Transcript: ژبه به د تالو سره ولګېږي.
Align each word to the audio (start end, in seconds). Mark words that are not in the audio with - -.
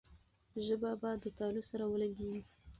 ژبه 0.65 0.91
به 1.01 1.11
د 1.23 1.25
تالو 1.39 1.61
سره 1.69 1.83
ولګېږي. 1.87 2.41